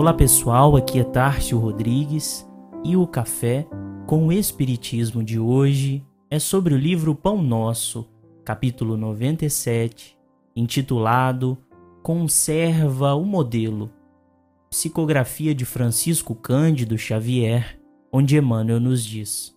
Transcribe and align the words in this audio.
Olá 0.00 0.14
pessoal, 0.14 0.76
aqui 0.76 0.98
é 0.98 1.04
Tárcio 1.04 1.58
Rodrigues 1.58 2.48
e 2.82 2.96
o 2.96 3.06
café 3.06 3.68
com 4.06 4.28
o 4.28 4.32
Espiritismo 4.32 5.22
de 5.22 5.38
hoje 5.38 6.02
é 6.30 6.38
sobre 6.38 6.72
o 6.72 6.78
livro 6.78 7.14
Pão 7.14 7.42
Nosso, 7.42 8.08
capítulo 8.42 8.96
97, 8.96 10.16
intitulado 10.56 11.58
Conserva 12.02 13.14
o 13.14 13.26
Modelo, 13.26 13.90
psicografia 14.70 15.54
de 15.54 15.66
Francisco 15.66 16.34
Cândido 16.34 16.96
Xavier, 16.96 17.78
onde 18.10 18.38
Emmanuel 18.38 18.80
nos 18.80 19.04
diz: 19.04 19.54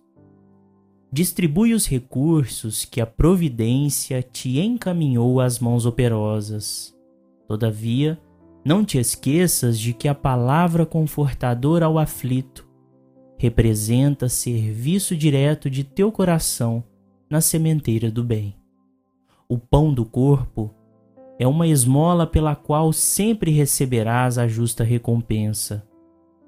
Distribui 1.10 1.72
os 1.72 1.86
recursos 1.86 2.84
que 2.84 3.00
a 3.00 3.06
providência 3.06 4.22
te 4.22 4.60
encaminhou 4.60 5.40
às 5.40 5.58
mãos 5.58 5.86
operosas. 5.86 6.94
Todavia, 7.48 8.20
não 8.64 8.84
te 8.84 8.98
esqueças 8.98 9.78
de 9.78 9.92
que 9.92 10.08
a 10.08 10.14
palavra 10.14 10.86
confortadora 10.86 11.86
ao 11.86 11.98
aflito 11.98 12.66
representa 13.36 14.28
serviço 14.28 15.14
direto 15.14 15.68
de 15.68 15.84
teu 15.84 16.10
coração 16.10 16.82
na 17.28 17.40
sementeira 17.40 18.10
do 18.10 18.24
bem. 18.24 18.56
O 19.46 19.58
pão 19.58 19.92
do 19.92 20.04
corpo 20.04 20.74
é 21.38 21.46
uma 21.46 21.66
esmola 21.66 22.26
pela 22.26 22.56
qual 22.56 22.92
sempre 22.92 23.50
receberás 23.50 24.38
a 24.38 24.48
justa 24.48 24.82
recompensa, 24.82 25.86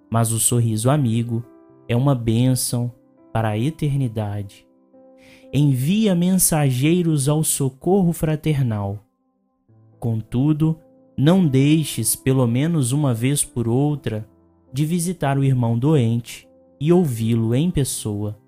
mas 0.08 0.32
o 0.32 0.38
sorriso 0.38 0.88
amigo 0.88 1.44
é 1.86 1.94
uma 1.94 2.14
bênção 2.14 2.90
para 3.32 3.50
a 3.50 3.58
eternidade. 3.58 4.66
Envia 5.52 6.14
mensageiros 6.14 7.28
ao 7.28 7.44
socorro 7.44 8.12
fraternal. 8.12 9.04
Contudo, 9.98 10.78
não 11.16 11.46
deixes, 11.46 12.14
pelo 12.14 12.46
menos 12.46 12.92
uma 12.92 13.14
vez 13.14 13.42
por 13.42 13.66
outra, 13.66 14.28
de 14.72 14.84
visitar 14.84 15.38
o 15.38 15.44
irmão 15.44 15.78
doente 15.78 16.46
e 16.78 16.92
ouvi-lo 16.92 17.54
em 17.54 17.70
pessoa. 17.70 18.38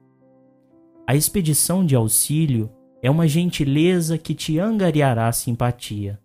A 1.07 1.17
expedição 1.17 1.87
de 1.87 1.97
auxílio 1.97 2.71
é 3.03 3.11
uma 3.11 3.27
gentileza 3.27 4.19
que 4.19 4.35
te 4.35 4.59
angariará 4.59 5.33
simpatia. 5.33 6.21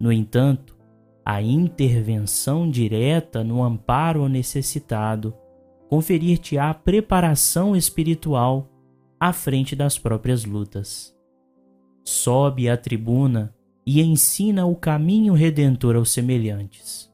No 0.00 0.10
entanto, 0.10 0.76
a 1.24 1.40
intervenção 1.40 2.68
direta 2.68 3.44
no 3.44 3.62
amparo 3.62 4.22
ao 4.22 4.28
necessitado 4.28 5.34
conferir-te-á 5.88 6.74
preparação 6.74 7.76
espiritual 7.76 8.68
à 9.20 9.32
frente 9.32 9.76
das 9.76 9.98
próprias 9.98 10.44
lutas. 10.44 11.14
Sobe 12.04 12.68
à 12.68 12.76
tribuna 12.76 13.54
e 13.90 14.02
ensina 14.02 14.66
o 14.66 14.76
caminho 14.76 15.32
redentor 15.32 15.96
aos 15.96 16.10
semelhantes. 16.10 17.10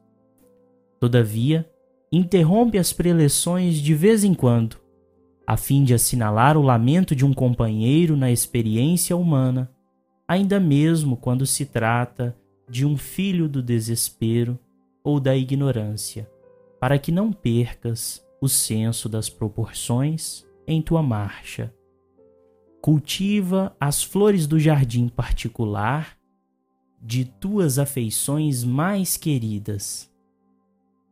Todavia, 0.99 1.65
interrompe 2.11 2.77
as 2.77 2.91
preleções 2.91 3.75
de 3.77 3.93
vez 3.93 4.25
em 4.25 4.33
quando, 4.33 4.75
a 5.47 5.55
fim 5.55 5.85
de 5.85 5.93
assinalar 5.93 6.57
o 6.57 6.61
lamento 6.61 7.15
de 7.15 7.25
um 7.25 7.33
companheiro 7.33 8.17
na 8.17 8.29
experiência 8.29 9.15
humana, 9.15 9.71
ainda 10.27 10.59
mesmo 10.59 11.15
quando 11.15 11.45
se 11.45 11.65
trata 11.65 12.35
de 12.69 12.85
um 12.85 12.97
filho 12.97 13.47
do 13.47 13.63
desespero 13.63 14.59
ou 15.01 15.17
da 15.17 15.33
ignorância, 15.33 16.29
para 16.77 16.99
que 16.99 17.09
não 17.09 17.31
percas 17.31 18.21
o 18.41 18.49
senso 18.49 19.07
das 19.07 19.29
proporções 19.29 20.45
em 20.67 20.81
tua 20.81 21.01
marcha. 21.01 21.73
Cultiva 22.81 23.73
as 23.79 24.03
flores 24.03 24.45
do 24.45 24.59
jardim 24.59 25.07
particular 25.07 26.17
de 27.05 27.23
tuas 27.23 27.77
afeições 27.77 28.63
mais 28.63 29.15
queridas. 29.15 30.09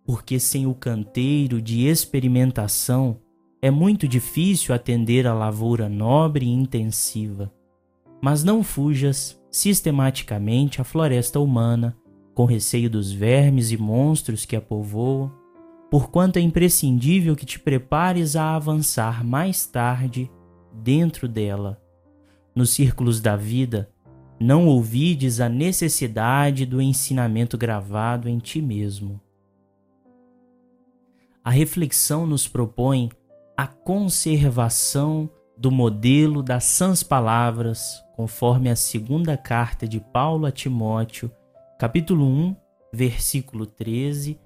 Porque 0.03 0.39
sem 0.39 0.65
o 0.65 0.73
canteiro 0.73 1.61
de 1.61 1.85
experimentação 1.85 3.19
é 3.61 3.69
muito 3.69 4.07
difícil 4.07 4.73
atender 4.73 5.27
a 5.27 5.35
lavoura 5.35 5.87
nobre 5.87 6.47
e 6.47 6.49
intensiva. 6.49 7.53
Mas 8.19 8.43
não 8.43 8.63
fujas 8.63 9.39
sistematicamente 9.51 10.81
à 10.81 10.83
floresta 10.83 11.39
humana, 11.39 11.95
com 12.33 12.45
receio 12.45 12.89
dos 12.89 13.11
vermes 13.11 13.71
e 13.71 13.77
monstros 13.77 14.45
que 14.45 14.55
a 14.55 14.61
povoam, 14.61 15.31
porquanto 15.91 16.37
é 16.37 16.41
imprescindível 16.41 17.35
que 17.35 17.45
te 17.45 17.59
prepares 17.59 18.35
a 18.35 18.55
avançar 18.55 19.23
mais 19.23 19.67
tarde 19.67 20.29
dentro 20.73 21.27
dela. 21.27 21.79
Nos 22.55 22.71
círculos 22.71 23.21
da 23.21 23.35
vida, 23.35 23.92
não 24.43 24.67
ouvides 24.67 25.39
a 25.39 25.47
necessidade 25.47 26.65
do 26.65 26.81
ensinamento 26.81 27.57
gravado 27.57 28.27
em 28.27 28.39
ti 28.39 28.61
mesmo. 28.61 29.21
A 31.41 31.49
reflexão 31.49 32.27
nos 32.27 32.45
propõe 32.45 33.09
a 33.55 33.65
conservação 33.65 35.29
do 35.57 35.71
modelo 35.71 36.43
das 36.43 36.65
sãs 36.65 37.01
palavras, 37.01 38.03
conforme 38.17 38.69
a 38.69 38.75
segunda 38.75 39.37
carta 39.37 39.87
de 39.87 40.01
Paulo 40.01 40.45
a 40.45 40.51
Timóteo, 40.51 41.31
capítulo 41.79 42.25
1, 42.25 42.55
versículo 42.91 43.65
13, 43.65 44.37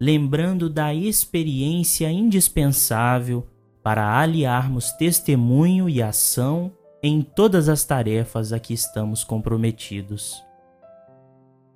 lembrando 0.00 0.68
da 0.68 0.92
experiência 0.92 2.10
indispensável 2.10 3.46
para 3.80 4.18
aliarmos 4.18 4.90
testemunho 4.94 5.88
e 5.88 6.02
ação 6.02 6.72
em 7.06 7.22
todas 7.22 7.68
as 7.68 7.84
tarefas 7.84 8.52
a 8.52 8.58
que 8.58 8.74
estamos 8.74 9.22
comprometidos. 9.22 10.42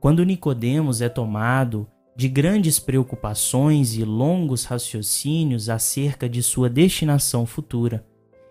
Quando 0.00 0.24
Nicodemos 0.24 1.00
é 1.00 1.08
tomado 1.08 1.86
de 2.16 2.28
grandes 2.28 2.80
preocupações 2.80 3.94
e 3.94 4.04
longos 4.04 4.64
raciocínios 4.64 5.68
acerca 5.68 6.28
de 6.28 6.42
sua 6.42 6.68
destinação 6.68 7.46
futura 7.46 8.04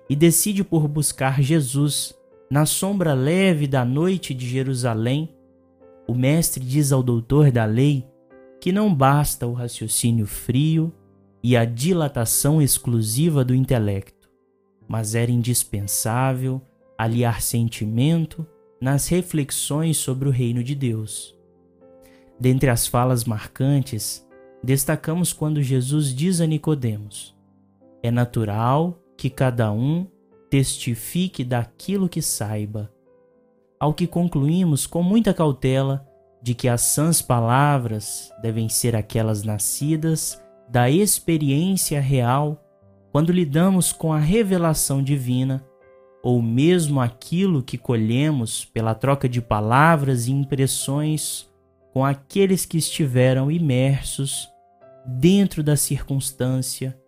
e 0.10 0.16
decide 0.16 0.64
por 0.64 0.88
buscar 0.88 1.42
Jesus 1.42 2.16
na 2.50 2.66
sombra 2.66 3.14
leve 3.14 3.68
da 3.68 3.84
noite 3.84 4.34
de 4.34 4.48
Jerusalém, 4.48 5.36
o 6.08 6.16
mestre 6.16 6.64
diz 6.64 6.94
ao 6.94 7.04
doutor 7.04 7.52
da 7.52 7.66
lei 7.66 8.08
que 8.62 8.72
não 8.72 8.94
basta 8.96 9.46
o 9.46 9.54
raciocínio 9.54 10.26
frio 10.26 10.94
e 11.44 11.58
a 11.58 11.66
dilatação 11.66 12.62
exclusiva 12.62 13.44
do 13.44 13.54
intelecto 13.54 14.19
mas 14.90 15.14
era 15.14 15.30
indispensável 15.30 16.60
aliar 16.98 17.42
sentimento 17.44 18.46
nas 18.82 19.08
reflexões 19.08 19.98
sobre 19.98 20.28
o 20.28 20.32
reino 20.32 20.64
de 20.64 20.74
Deus. 20.74 21.38
Dentre 22.40 22.70
as 22.72 22.88
falas 22.88 23.24
marcantes, 23.24 24.28
destacamos 24.64 25.32
quando 25.32 25.62
Jesus 25.62 26.14
diz 26.14 26.42
a 26.42 26.48
Nicodemos: 26.48 27.36
É 28.02 28.10
natural 28.10 29.00
que 29.16 29.30
cada 29.30 29.72
um 29.72 30.08
testifique 30.50 31.44
daquilo 31.44 32.10
que 32.10 32.22
saiba. 32.22 32.92
Ao 33.80 33.94
que 33.94 34.08
concluímos 34.08 34.88
com 34.88 35.04
muita 35.04 35.34
cautela 35.34 36.06
de 36.42 36.54
que 36.54 36.68
as 36.68 36.82
sãs 36.82 37.22
palavras 37.22 38.32
devem 38.42 38.68
ser 38.68 38.96
aquelas 38.96 39.44
nascidas 39.44 40.42
da 40.68 40.90
experiência 40.90 42.02
real 42.02 42.62
quando 43.12 43.32
lidamos 43.32 43.92
com 43.92 44.14
a 44.14 44.20
revelação 44.20 45.02
divina, 45.02 45.66
ou 46.22 46.42
mesmo 46.42 47.00
aquilo 47.00 47.64
que 47.64 47.78
colhemos 47.78 48.66
pela 48.66 48.94
troca 48.94 49.28
de 49.28 49.42
palavras 49.42 50.28
e 50.28 50.32
impressões 50.32 51.50
com 51.94 52.06
aqueles 52.06 52.66
que 52.66 52.78
estiveram 52.78 53.50
imersos 53.50 54.50
dentro 55.06 55.64
da 55.64 55.76
circunstância 55.76 57.00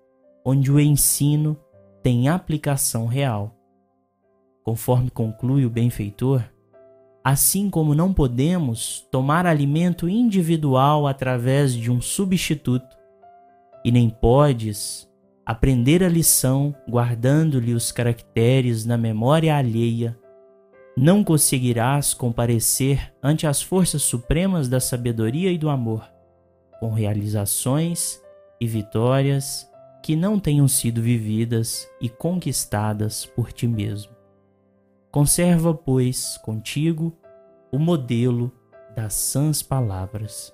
onde 0.44 0.72
o 0.72 0.80
ensino 0.80 1.58
tem 2.02 2.30
aplicação 2.30 3.06
real. 3.06 3.56
Conforme 4.64 5.10
conclui 5.10 5.66
o 5.66 5.70
benfeitor, 5.70 6.44
assim 7.24 7.70
como 7.70 7.94
não 7.94 8.14
podemos 8.14 9.08
tomar 9.12 9.46
alimento 9.46 10.10
individual 10.10 11.06
através 11.06 11.75
de 11.75 11.92
um 11.92 12.02
substituto, 12.02 12.98
e 13.84 13.92
nem 13.92 14.10
podes 14.10 15.11
aprender 15.51 16.01
a 16.01 16.07
lição 16.07 16.74
guardando-lhe 16.89 17.74
os 17.74 17.92
caracteres 17.92 18.86
na 18.86 18.98
memória 18.98 19.53
alheia, 19.53 20.18
não 20.95 21.25
conseguirás 21.25 22.13
comparecer 22.13 23.13
ante 23.21 23.45
as 23.45 23.62
forças 23.62 24.01
supremas 24.01 24.69
da 24.69 24.80
sabedoria 24.80 25.51
e 25.51 25.57
do 25.57 25.69
amor, 25.69 26.09
com 26.80 26.94
realizações 26.94 28.21
e 28.62 28.65
vitórias 28.65 29.69
que 30.01 30.15
não 30.15 30.39
tenham 30.39 30.69
sido 30.69 31.01
vividas 31.01 31.86
e 32.00 32.07
conquistadas 32.07 33.25
por 33.25 33.51
ti 33.51 33.68
mesmo. 33.68 34.13
Conserva, 35.12 35.74
pois, 35.74 36.38
contigo 36.38 37.13
o 37.74 37.77
modelo 37.77 38.50
das 38.95 39.13
sãs 39.13 39.62
palavras. 39.62 40.53